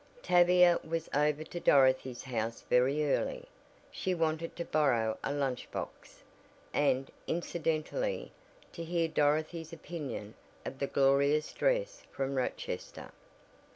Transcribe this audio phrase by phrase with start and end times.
[0.23, 3.47] Tavia was over to Dorothy's house very early.
[3.91, 6.23] She wanted to borrow a lunch box,
[6.73, 8.31] and, incidentally,
[8.73, 10.33] to hear Dorothy's opinion
[10.65, 13.11] of the "glorious dress" from Rochester.